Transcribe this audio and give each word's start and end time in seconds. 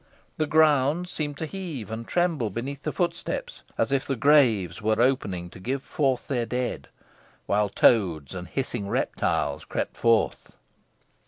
The 0.37 0.47
ground 0.47 1.07
seemed 1.07 1.37
to 1.37 1.45
heave 1.45 1.91
and 1.91 2.07
tremble 2.07 2.49
beneath 2.49 2.81
the 2.81 2.91
footsteps, 2.91 3.61
as 3.77 3.91
if 3.91 4.07
the 4.07 4.15
graves 4.15 4.81
were 4.81 4.99
opening 4.99 5.47
to 5.51 5.59
give 5.59 5.83
forth 5.83 6.27
their 6.27 6.47
dead, 6.47 6.87
while 7.45 7.69
toads 7.69 8.33
and 8.33 8.47
hissing 8.47 8.87
reptiles 8.89 9.63
crept 9.63 9.95
forth. 9.95 10.55